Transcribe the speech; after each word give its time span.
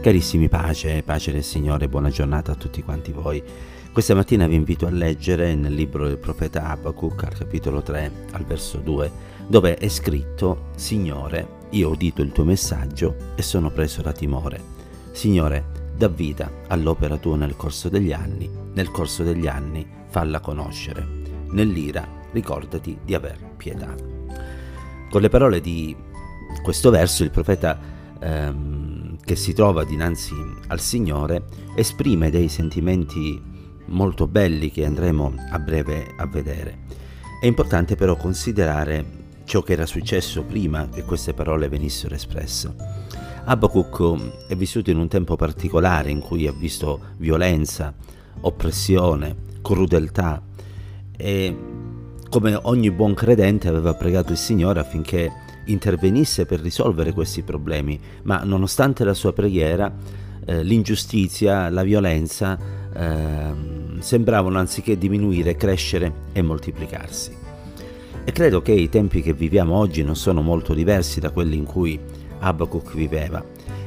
Carissimi 0.00 0.48
pace, 0.48 1.02
pace 1.02 1.32
del 1.32 1.42
Signore, 1.42 1.88
buona 1.88 2.08
giornata 2.08 2.52
a 2.52 2.54
tutti 2.54 2.84
quanti 2.84 3.10
voi. 3.10 3.42
Questa 3.92 4.14
mattina 4.14 4.46
vi 4.46 4.54
invito 4.54 4.86
a 4.86 4.90
leggere 4.90 5.56
nel 5.56 5.74
libro 5.74 6.06
del 6.06 6.18
profeta 6.18 6.68
Abacuc 6.68 7.24
al 7.24 7.36
capitolo 7.36 7.82
3 7.82 8.12
al 8.30 8.44
verso 8.44 8.78
2, 8.78 9.10
dove 9.48 9.74
è 9.74 9.88
scritto 9.88 10.66
Signore, 10.76 11.48
io 11.70 11.88
ho 11.88 11.92
udito 11.92 12.22
il 12.22 12.30
tuo 12.30 12.44
messaggio 12.44 13.32
e 13.34 13.42
sono 13.42 13.70
preso 13.70 14.00
da 14.00 14.12
timore. 14.12 14.62
Signore, 15.10 15.90
da 15.96 16.06
vita 16.06 16.48
all'opera 16.68 17.16
tua 17.16 17.36
nel 17.36 17.56
corso 17.56 17.88
degli 17.88 18.12
anni, 18.12 18.48
nel 18.74 18.92
corso 18.92 19.24
degli 19.24 19.48
anni 19.48 19.84
falla 20.06 20.38
conoscere. 20.38 21.04
Nell'ira 21.50 22.06
ricordati 22.30 22.96
di 23.04 23.14
aver 23.14 23.36
pietà. 23.56 23.96
Con 25.10 25.20
le 25.20 25.28
parole 25.28 25.60
di 25.60 25.94
questo 26.62 26.90
verso 26.90 27.24
il 27.24 27.30
profeta 27.30 27.78
ehm, 28.20 28.87
che 29.28 29.36
si 29.36 29.52
trova 29.52 29.84
dinanzi 29.84 30.32
al 30.68 30.80
Signore 30.80 31.44
esprime 31.74 32.30
dei 32.30 32.48
sentimenti 32.48 33.38
molto 33.88 34.26
belli 34.26 34.70
che 34.70 34.86
andremo 34.86 35.34
a 35.50 35.58
breve 35.58 36.14
a 36.16 36.26
vedere. 36.26 36.78
È 37.38 37.44
importante 37.44 37.94
però 37.94 38.16
considerare 38.16 39.04
ciò 39.44 39.60
che 39.60 39.74
era 39.74 39.84
successo 39.84 40.44
prima 40.44 40.88
che 40.88 41.02
queste 41.02 41.34
parole 41.34 41.68
venissero 41.68 42.14
espresse. 42.14 42.74
Abacuc 43.44 44.46
è 44.48 44.56
vissuto 44.56 44.90
in 44.90 44.96
un 44.96 45.08
tempo 45.08 45.36
particolare 45.36 46.10
in 46.10 46.20
cui 46.20 46.46
ha 46.46 46.52
visto 46.52 46.98
violenza, 47.18 47.92
oppressione, 48.40 49.36
crudeltà 49.60 50.42
e 51.14 51.56
come 52.30 52.58
ogni 52.62 52.90
buon 52.90 53.12
credente 53.12 53.68
aveva 53.68 53.92
pregato 53.92 54.32
il 54.32 54.38
Signore 54.38 54.80
affinché 54.80 55.30
intervenisse 55.68 56.46
per 56.46 56.60
risolvere 56.60 57.12
questi 57.12 57.42
problemi, 57.42 57.98
ma 58.22 58.42
nonostante 58.44 59.04
la 59.04 59.14
sua 59.14 59.32
preghiera, 59.32 59.92
eh, 60.44 60.62
l'ingiustizia, 60.62 61.68
la 61.68 61.82
violenza 61.82 62.58
eh, 62.94 64.00
sembravano 64.00 64.58
anziché 64.58 64.96
diminuire, 64.96 65.56
crescere 65.56 66.12
e 66.32 66.42
moltiplicarsi. 66.42 67.36
E 68.24 68.32
credo 68.32 68.60
che 68.60 68.72
i 68.72 68.88
tempi 68.88 69.22
che 69.22 69.32
viviamo 69.32 69.74
oggi 69.76 70.02
non 70.02 70.16
sono 70.16 70.42
molto 70.42 70.74
diversi 70.74 71.18
da 71.20 71.30
quelli 71.30 71.56
in 71.56 71.64
cui 71.64 71.98
Abacuc 72.40 72.94
viveva. 72.94 73.42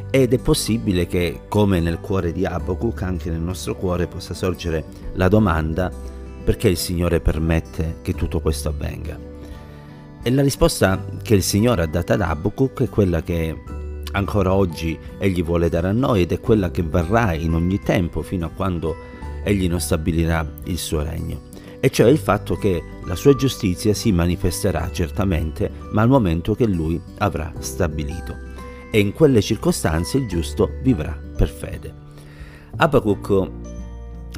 Ed 0.09 0.33
è 0.33 0.37
possibile 0.39 1.07
che, 1.07 1.41
come 1.47 1.79
nel 1.79 1.99
cuore 1.99 2.31
di 2.31 2.45
Abacuc, 2.45 3.01
anche 3.03 3.29
nel 3.29 3.39
nostro 3.39 3.75
cuore 3.75 4.07
possa 4.07 4.33
sorgere 4.33 4.83
la 5.13 5.27
domanda 5.27 5.91
perché 6.43 6.69
il 6.69 6.77
Signore 6.77 7.21
permette 7.21 7.97
che 8.01 8.13
tutto 8.13 8.39
questo 8.39 8.69
avvenga. 8.69 9.30
E 10.23 10.29
la 10.29 10.43
risposta 10.43 11.03
che 11.23 11.33
il 11.33 11.41
Signore 11.41 11.81
ha 11.81 11.87
dato 11.87 12.13
ad 12.13 12.21
Abacuc 12.21 12.83
è 12.83 12.89
quella 12.89 13.23
che 13.23 13.59
ancora 14.11 14.53
oggi 14.53 14.95
Egli 15.17 15.43
vuole 15.43 15.67
dare 15.67 15.87
a 15.87 15.93
noi 15.93 16.21
ed 16.21 16.31
è 16.31 16.39
quella 16.39 16.69
che 16.69 16.83
varrà 16.83 17.33
in 17.33 17.55
ogni 17.55 17.79
tempo 17.79 18.21
fino 18.21 18.45
a 18.45 18.51
quando 18.55 18.95
Egli 19.43 19.67
non 19.67 19.79
stabilirà 19.79 20.47
il 20.65 20.77
suo 20.77 21.01
regno. 21.01 21.49
E 21.79 21.89
cioè 21.89 22.11
il 22.11 22.19
fatto 22.19 22.55
che 22.55 22.83
la 23.05 23.15
sua 23.15 23.33
giustizia 23.33 23.95
si 23.95 24.11
manifesterà 24.11 24.91
certamente, 24.91 25.71
ma 25.91 26.03
al 26.03 26.09
momento 26.09 26.53
che 26.53 26.67
Lui 26.67 27.01
avrà 27.17 27.51
stabilito. 27.57 28.37
E 28.91 28.99
in 28.99 29.13
quelle 29.13 29.41
circostanze 29.41 30.19
il 30.19 30.27
giusto 30.27 30.73
vivrà 30.83 31.19
per 31.35 31.49
fede. 31.49 31.93
Abacuc 32.75 33.49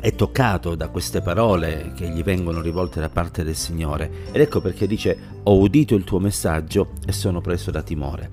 è 0.04 0.16
toccato 0.16 0.76
da 0.76 0.90
queste 0.90 1.22
parole 1.22 1.94
che 1.96 2.10
gli 2.10 2.24
vengono 2.24 2.60
rivolte 2.60 3.00
da 3.00 3.08
parte 3.08 3.46
del 3.46 3.56
Signore 3.56 4.12
ed 4.34 4.42
ecco 4.42 4.60
perché 4.60 4.86
dice 4.86 5.18
ho 5.44 5.58
udito 5.58 5.96
il 5.96 6.04
tuo 6.04 6.20
messaggio 6.20 6.90
e 7.08 7.14
sono 7.14 7.40
preso 7.40 7.72
da 7.72 7.82
timore. 7.82 8.32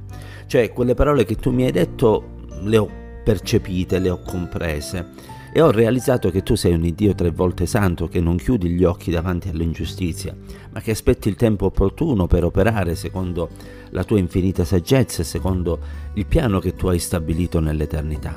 Cioè 0.49 0.73
quelle 0.73 0.95
parole 0.95 1.25
che 1.25 1.37
tu 1.37 1.53
mi 1.53 1.63
hai 1.63 1.71
detto 1.71 2.39
le 2.63 2.77
ho 2.77 2.91
percepite, 3.23 4.01
le 4.01 4.11
ho 4.11 4.21
comprese 4.21 5.11
e 5.53 5.61
ho 5.61 5.71
realizzato 5.71 6.33
che 6.33 6.43
tu 6.43 6.57
sei 6.57 6.73
un 6.73 6.93
Dio 6.93 7.15
tre 7.15 7.31
volte 7.31 7.67
santo 7.67 8.09
che 8.09 8.19
non 8.19 8.35
chiudi 8.35 8.71
gli 8.71 8.83
occhi 8.83 9.13
davanti 9.13 9.49
all'ingiustizia, 9.49 10.37
ma 10.73 10.81
che 10.81 10.91
aspetti 10.91 11.29
il 11.29 11.37
tempo 11.37 11.67
opportuno 11.67 12.27
per 12.27 12.43
operare 12.43 12.97
secondo 12.97 13.49
la 13.91 14.03
tua 14.03 14.19
infinita 14.19 14.65
saggezza 14.65 15.23
e 15.23 15.25
secondo 15.25 15.79
il 16.15 16.27
piano 16.27 16.59
che 16.59 16.75
tu 16.75 16.89
hai 16.89 16.99
stabilito 16.99 17.61
nell'eternità. 17.61 18.37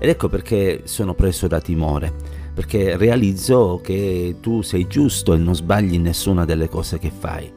Ed 0.00 0.08
ecco 0.08 0.28
perché 0.28 0.80
sono 0.82 1.14
preso 1.14 1.46
da 1.46 1.60
timore 1.60 2.40
perché 2.54 2.96
realizzo 2.96 3.80
che 3.82 4.36
tu 4.40 4.62
sei 4.62 4.86
giusto 4.86 5.32
e 5.32 5.38
non 5.38 5.54
sbagli 5.54 5.98
nessuna 5.98 6.44
delle 6.44 6.68
cose 6.68 6.98
che 6.98 7.10
fai. 7.10 7.50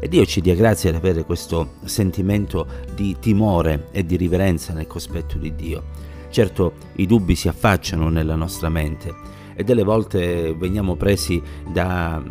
E 0.00 0.08
Dio 0.08 0.24
ci 0.24 0.40
dia 0.40 0.54
grazie 0.54 0.90
ad 0.90 0.94
avere 0.94 1.24
questo 1.24 1.74
sentimento 1.84 2.66
di 2.94 3.16
timore 3.18 3.88
e 3.90 4.04
di 4.04 4.16
riverenza 4.16 4.72
nel 4.72 4.86
cospetto 4.86 5.38
di 5.38 5.54
Dio. 5.54 5.84
Certo, 6.30 6.72
i 6.96 7.06
dubbi 7.06 7.34
si 7.34 7.48
affacciano 7.48 8.08
nella 8.08 8.36
nostra 8.36 8.68
mente 8.68 9.12
e 9.54 9.64
delle 9.64 9.82
volte 9.82 10.54
veniamo 10.54 10.94
presi 10.94 11.42
da, 11.66 12.22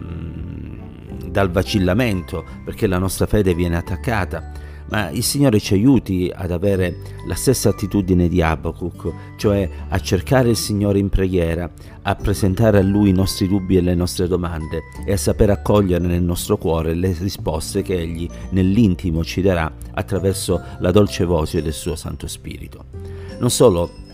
dal 1.30 1.52
vacillamento 1.52 2.46
perché 2.64 2.88
la 2.88 3.00
nostra 3.00 3.26
fede 3.26 3.54
viene 3.54 3.76
attaccata 3.76 4.52
ma 4.90 5.10
il 5.10 5.24
Signore 5.24 5.60
ci 5.60 5.74
aiuti 5.74 6.32
ad 6.34 6.52
avere 6.52 6.98
la 7.28 7.36
stessa 7.36 7.70
attitudine 7.70 8.28
di 8.28 8.42
Abacuc, 8.42 9.36
cioè 9.38 9.70
a 9.90 10.00
cercare 10.00 10.50
il 10.50 10.56
Signore 10.56 11.00
in 11.00 11.10
preghiera, 11.10 11.70
a 12.04 12.16
presentare 12.16 12.80
a 12.80 12.84
Lui 12.84 13.10
i 13.10 13.14
nostri 13.14 13.48
dubbi 13.48 13.78
e 13.78 13.82
le 13.82 13.96
nostre 13.96 14.28
domande 14.28 14.84
e 15.06 15.12
a 15.12 15.18
saper 15.18 15.50
accogliere 15.50 16.06
nel 16.06 16.24
nostro 16.24 16.58
cuore 16.58 16.94
le 16.94 17.16
risposte 17.20 17.82
che 17.82 18.00
Egli 18.00 18.30
nell'intimo 18.52 19.24
ci 19.24 19.42
darà 19.42 19.72
attraverso 19.94 20.62
la 20.80 20.92
dolce 20.92 21.26
voce 21.26 21.62
del 21.62 21.74
suo 21.74 21.96
Santo 21.96 22.28
Spirito. 22.28 22.86
Non 23.40 23.50
solo 23.50 24.06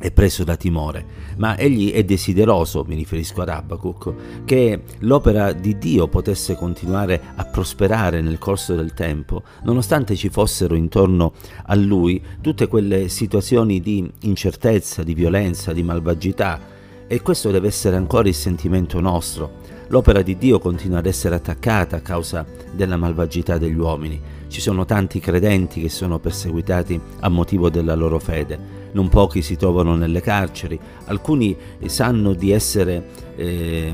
è 0.00 0.10
preso 0.10 0.44
da 0.44 0.56
timore, 0.56 1.04
ma 1.36 1.58
egli 1.58 1.92
è 1.92 2.02
desideroso, 2.04 2.84
mi 2.88 2.94
riferisco 2.94 3.42
ad 3.42 3.50
Abacuc, 3.50 4.44
che 4.46 4.82
l'opera 5.00 5.52
di 5.52 5.76
Dio 5.76 6.08
potesse 6.08 6.56
continuare 6.56 7.20
a 7.34 7.44
prosperare 7.44 8.22
nel 8.22 8.38
corso 8.38 8.74
del 8.74 8.94
tempo, 8.94 9.42
nonostante 9.64 10.16
ci 10.16 10.30
fossero 10.30 10.74
intorno 10.74 11.34
a 11.66 11.74
lui 11.74 12.22
tutte 12.40 12.66
quelle 12.66 13.10
situazioni 13.10 13.80
di 13.80 14.10
incertezza, 14.20 15.02
di 15.02 15.12
violenza, 15.12 15.74
di 15.74 15.82
malvagità, 15.82 16.58
e 17.06 17.20
questo 17.20 17.50
deve 17.50 17.68
essere 17.68 17.96
ancora 17.96 18.28
il 18.28 18.34
sentimento 18.34 19.00
nostro. 19.00 19.79
L'opera 19.90 20.22
di 20.22 20.38
Dio 20.38 20.60
continua 20.60 20.98
ad 20.98 21.06
essere 21.06 21.34
attaccata 21.34 21.96
a 21.96 22.00
causa 22.00 22.46
della 22.72 22.96
malvagità 22.96 23.58
degli 23.58 23.76
uomini. 23.76 24.20
Ci 24.46 24.60
sono 24.60 24.84
tanti 24.84 25.18
credenti 25.18 25.80
che 25.80 25.88
sono 25.88 26.20
perseguitati 26.20 27.00
a 27.18 27.28
motivo 27.28 27.70
della 27.70 27.96
loro 27.96 28.20
fede. 28.20 28.78
Non 28.92 29.08
pochi 29.08 29.42
si 29.42 29.56
trovano 29.56 29.96
nelle 29.96 30.20
carceri, 30.20 30.78
alcuni 31.06 31.56
sanno 31.86 32.34
di 32.34 32.52
essere 32.52 33.08
eh, 33.34 33.92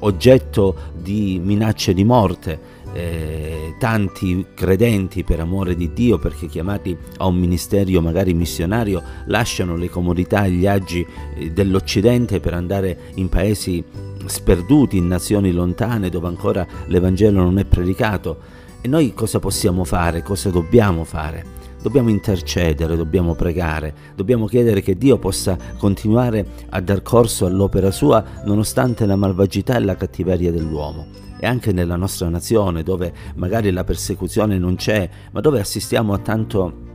oggetto 0.00 0.74
di 0.96 1.40
minacce 1.40 1.94
di 1.94 2.02
morte, 2.02 2.60
eh, 2.92 3.74
tanti 3.78 4.44
credenti 4.54 5.22
per 5.22 5.38
amore 5.38 5.76
di 5.76 5.92
Dio, 5.92 6.18
perché 6.18 6.48
chiamati 6.48 6.96
a 7.18 7.26
un 7.26 7.36
ministero 7.36 8.00
magari 8.00 8.34
missionario, 8.34 9.00
lasciano 9.26 9.76
le 9.76 9.88
comodità 9.88 10.46
e 10.46 10.50
gli 10.50 10.66
agi 10.66 11.06
eh, 11.36 11.52
dell'Occidente 11.52 12.40
per 12.40 12.54
andare 12.54 12.98
in 13.14 13.28
paesi 13.28 13.84
sperduti, 14.28 14.96
in 14.96 15.06
nazioni 15.06 15.52
lontane 15.52 16.08
dove 16.08 16.28
ancora 16.28 16.66
l'Evangelo 16.86 17.42
non 17.42 17.58
è 17.58 17.64
predicato. 17.64 18.38
E 18.80 18.88
noi 18.88 19.12
cosa 19.14 19.38
possiamo 19.38 19.84
fare? 19.84 20.22
Cosa 20.22 20.50
dobbiamo 20.50 21.04
fare? 21.04 21.56
dobbiamo 21.80 22.10
intercedere, 22.10 22.96
dobbiamo 22.96 23.34
pregare, 23.34 23.94
dobbiamo 24.14 24.46
chiedere 24.46 24.82
che 24.82 24.96
Dio 24.96 25.18
possa 25.18 25.56
continuare 25.78 26.46
a 26.70 26.80
dar 26.80 27.02
corso 27.02 27.46
all'opera 27.46 27.90
sua 27.90 28.22
nonostante 28.44 29.06
la 29.06 29.16
malvagità 29.16 29.76
e 29.76 29.80
la 29.80 29.96
cattiveria 29.96 30.50
dell'uomo. 30.50 31.06
E 31.40 31.46
anche 31.46 31.72
nella 31.72 31.96
nostra 31.96 32.28
nazione, 32.28 32.82
dove 32.82 33.12
magari 33.36 33.70
la 33.70 33.84
persecuzione 33.84 34.58
non 34.58 34.74
c'è, 34.74 35.08
ma 35.30 35.40
dove 35.40 35.60
assistiamo 35.60 36.12
a 36.12 36.18
tanto 36.18 36.86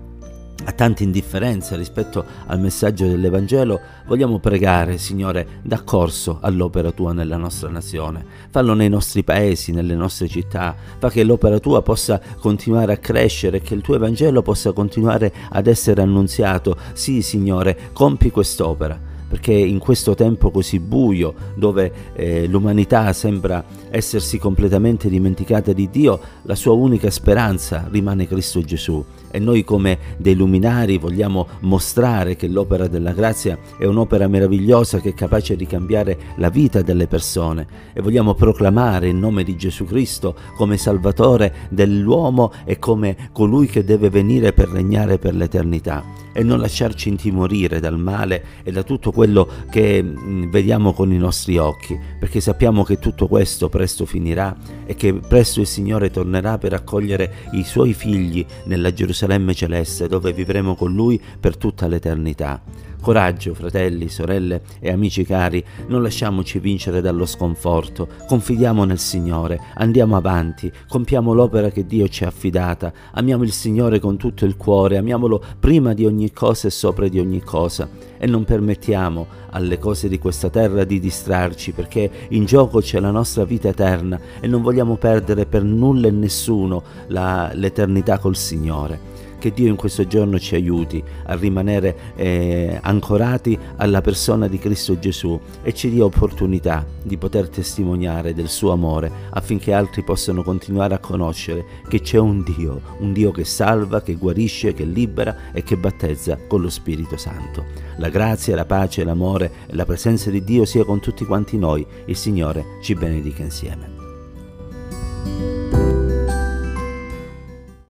a 0.66 0.72
tanta 0.72 1.04
indifferenza 1.04 1.76
rispetto 1.76 2.24
al 2.48 2.60
messaggio 2.60 3.06
dell'Evangelo, 3.06 3.80
vogliamo 4.06 4.40
pregare, 4.40 4.98
Signore, 4.98 5.60
da 5.62 5.82
corso 5.82 6.38
all'opera 6.42 6.92
tua 6.92 7.14
nella 7.14 7.38
nostra 7.38 7.70
nazione. 7.70 8.26
Fallo 8.50 8.74
nei 8.74 8.90
nostri 8.90 9.24
paesi, 9.24 9.72
nelle 9.72 9.96
nostre 9.96 10.28
città, 10.28 10.76
fa 10.98 11.10
che 11.10 11.24
l'opera 11.24 11.60
tua 11.60 11.82
possa 11.82 12.22
continuare 12.40 12.94
a 12.94 12.98
crescere, 12.98 13.62
che 13.62 13.74
il 13.74 13.82
tuo 13.82 13.96
Evangelo 13.96 14.42
possa 14.42 14.72
continuare 14.72 15.34
ad 15.50 15.68
essere 15.68 16.02
annunziato. 16.02 16.78
Sì, 16.94 17.22
Signore, 17.22 17.90
compi 17.92 18.32
quest'opera 18.32 19.12
perché 19.34 19.52
in 19.52 19.80
questo 19.80 20.14
tempo 20.14 20.52
così 20.52 20.80
buio, 20.80 21.34
dove 21.56 21.92
eh, 22.14 22.46
l'umanità 22.46 23.12
sembra 23.14 23.66
essersi 23.90 24.38
completamente 24.38 25.10
dimenticata 25.10 25.74
di 25.74 25.90
Dio, 25.90 26.20
la 26.44 26.54
sua 26.54 26.74
unica 26.74 27.10
speranza 27.10 27.88
rimane 27.90 28.28
Cristo 28.28 28.62
Gesù. 28.62 29.04
E 29.32 29.40
noi 29.40 29.64
come 29.64 29.98
dei 30.18 30.36
luminari 30.36 31.00
vogliamo 31.00 31.48
mostrare 31.62 32.36
che 32.36 32.48
l'opera 32.48 32.88
della 32.88 33.12
grazia 33.12 33.58
è 33.76 33.86
un'opera 33.86 34.28
meravigliosa 34.28 35.00
che 35.00 35.10
è 35.10 35.14
capace 35.16 35.56
di 35.56 35.66
cambiare 35.66 36.16
la 36.36 36.50
vita 36.50 36.84
delle 36.84 37.08
persone. 37.08 37.66
E 37.92 38.04
vogliamo 38.04 38.36
proclamare 38.36 39.10
il 39.10 39.16
nome 39.16 39.44
di 39.44 39.58
Gesù 39.58 39.86
Cristo 39.86 40.36
come 40.56 40.78
Salvatore 40.78 41.56
dell'uomo 41.70 42.52
e 42.66 42.78
come 42.78 43.30
colui 43.32 43.66
che 43.66 43.84
deve 43.84 44.12
venire 44.12 44.54
per 44.54 44.70
regnare 44.70 45.18
per 45.18 45.34
l'eternità 45.34 46.23
e 46.34 46.44
non 46.44 46.60
lasciarci 46.60 47.10
intimorire 47.10 47.80
dal 47.80 47.98
male 47.98 48.44
e 48.64 48.72
da 48.72 48.84
tutto 48.84 49.12
quello 49.12 49.48
che 49.70 50.02
mm, 50.04 50.50
vediamo 50.50 50.94
con 50.94 51.12
i 51.14 51.18
nostri 51.18 51.58
occhi, 51.58 51.98
perché 52.20 52.42
sappiamo 52.42 52.84
che 52.84 53.00
tutto 53.00 53.28
questo 53.28 53.70
presto 53.70 54.06
finirà 54.06 54.56
e 54.86 54.96
che 54.96 55.14
presto 55.14 55.62
il 55.62 55.68
Signore 55.68 56.10
tornerà 56.10 56.58
per 56.58 56.74
accogliere 56.74 57.50
i 57.52 57.64
suoi 57.64 57.94
figli 57.94 58.46
nella 58.66 58.92
Gerusalemme 58.92 59.54
celeste 59.54 60.08
dove 60.08 60.34
vivremo 60.34 60.76
con 60.76 60.94
Lui 60.94 61.22
per 61.40 61.56
tutta 61.56 61.88
l'eternità. 61.88 62.62
Coraggio, 63.04 63.54
fratelli, 63.54 64.08
sorelle 64.08 64.62
e 64.80 64.90
amici 64.90 65.26
cari, 65.26 65.62
non 65.88 66.02
lasciamoci 66.02 66.58
vincere 66.60 67.02
dallo 67.02 67.26
sconforto, 67.26 68.08
confidiamo 68.26 68.86
nel 68.86 68.98
Signore, 68.98 69.60
andiamo 69.74 70.16
avanti, 70.16 70.72
compiamo 70.88 71.34
l'opera 71.34 71.70
che 71.70 71.86
Dio 71.86 72.08
ci 72.08 72.24
ha 72.24 72.30
affidata, 72.30 72.94
amiamo 73.12 73.44
il 73.44 73.52
Signore 73.52 74.00
con 74.00 74.16
tutto 74.16 74.46
il 74.46 74.56
cuore, 74.56 74.96
amiamolo 74.96 75.44
prima 75.60 75.94
di 75.94 76.06
ogni 76.06 76.32
cosa 76.32 76.70
e 76.70 76.72
sopra 76.72 77.10
di 77.10 77.20
ogni 77.20 77.42
cosa. 77.42 77.90
E 78.18 78.26
non 78.26 78.46
permettiamo 78.46 79.28
alle 79.50 79.80
cose 79.80 80.08
di 80.08 80.18
questa 80.18 80.50
terra 80.50 80.86
di 80.86 80.98
distrarci 81.02 81.74
perché 81.74 82.10
in 82.30 82.46
gioco 82.46 82.80
c'è 82.80 83.02
la 83.02 83.12
nostra 83.12 83.44
vita 83.44 83.68
eterna 83.68 84.18
e 84.40 84.48
non 84.48 84.62
vogliamo 84.62 84.96
perdere 84.96 85.46
per 85.46 85.64
nulla 85.64 86.08
e 86.08 86.12
nessuno 86.12 86.82
la, 87.08 87.52
l'eternità 87.54 88.18
col 88.18 88.38
Signore 88.38 89.12
che 89.44 89.52
Dio 89.52 89.68
in 89.68 89.76
questo 89.76 90.08
giorno 90.08 90.40
ci 90.40 90.56
aiuti 90.56 91.04
a 91.26 91.36
rimanere 91.36 92.14
eh, 92.16 92.80
ancorati 92.82 93.60
alla 93.76 94.00
persona 94.00 94.48
di 94.48 94.58
Cristo 94.58 94.98
Gesù 94.98 95.38
e 95.62 95.74
ci 95.74 95.90
dia 95.90 96.06
opportunità 96.06 96.86
di 97.04 97.18
poter 97.18 97.50
testimoniare 97.50 98.34
del 98.34 98.48
suo 98.48 98.72
amore 98.72 99.12
affinché 99.32 99.74
altri 99.74 100.02
possano 100.02 100.44
continuare 100.44 100.94
a 100.94 101.00
conoscere 101.00 101.66
che 101.90 102.00
c'è 102.00 102.20
un 102.20 102.42
Dio, 102.42 102.80
un 103.00 103.12
Dio 103.12 103.32
che 103.32 103.44
salva, 103.44 104.02
che 104.02 104.16
guarisce, 104.16 104.72
che 104.72 104.86
libera 104.86 105.52
e 105.52 105.62
che 105.62 105.76
battezza 105.76 106.38
con 106.48 106.62
lo 106.62 106.70
Spirito 106.70 107.18
Santo. 107.18 107.66
La 107.98 108.08
grazia, 108.08 108.56
la 108.56 108.64
pace, 108.64 109.04
l'amore 109.04 109.52
e 109.68 109.76
la 109.76 109.84
presenza 109.84 110.30
di 110.30 110.42
Dio 110.42 110.64
sia 110.64 110.86
con 110.86 111.02
tutti 111.02 111.26
quanti 111.26 111.58
noi. 111.58 111.86
Il 112.06 112.16
Signore 112.16 112.78
ci 112.82 112.94
benedica 112.94 113.44
insieme. 113.44 113.93